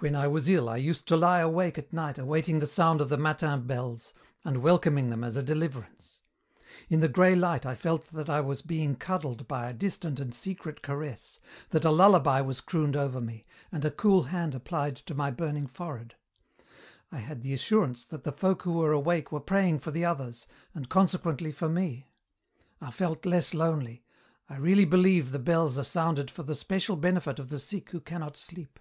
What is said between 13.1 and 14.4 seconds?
me, and a cool